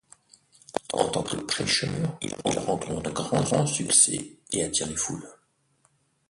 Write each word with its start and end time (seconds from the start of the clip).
En 0.93 1.07
tant 1.09 1.21
que 1.21 1.35
prêcheur, 1.35 2.17
il 2.23 2.33
rencontre 2.43 2.89
un 3.07 3.11
grand 3.11 3.67
succès 3.67 4.31
et 4.51 4.63
attire 4.63 4.87
les 4.87 4.95
foules. 4.95 5.29